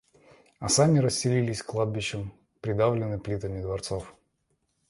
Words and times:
А 0.57 0.67
сами 0.67 0.97
расселились 0.97 1.61
кладбищем, 1.61 2.33
придавлены 2.59 3.19
плитами 3.19 3.61
дворцов. 3.61 4.15